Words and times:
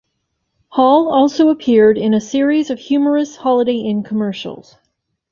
Hall 0.69 1.13
also 1.13 1.49
appeared 1.49 1.95
in 1.99 2.15
a 2.15 2.19
series 2.19 2.71
of 2.71 2.79
humorous 2.79 3.35
Holiday 3.35 3.81
Inn 3.81 4.01
commercials. 4.01 4.75